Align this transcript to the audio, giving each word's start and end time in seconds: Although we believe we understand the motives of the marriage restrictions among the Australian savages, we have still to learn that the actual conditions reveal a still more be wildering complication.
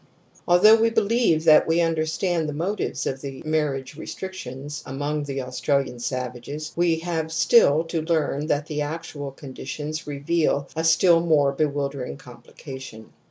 Although 0.47 0.77
we 0.81 0.89
believe 0.89 1.47
we 1.67 1.79
understand 1.79 2.49
the 2.49 2.53
motives 2.53 3.05
of 3.05 3.21
the 3.21 3.43
marriage 3.45 3.95
restrictions 3.95 4.81
among 4.83 5.25
the 5.25 5.43
Australian 5.43 5.99
savages, 5.99 6.71
we 6.75 6.95
have 7.01 7.31
still 7.31 7.83
to 7.83 8.01
learn 8.01 8.47
that 8.47 8.65
the 8.65 8.81
actual 8.81 9.29
conditions 9.29 10.07
reveal 10.07 10.67
a 10.75 10.83
still 10.83 11.19
more 11.19 11.51
be 11.51 11.65
wildering 11.65 12.17
complication. 12.17 13.13